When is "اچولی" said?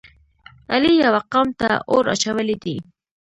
2.13-2.55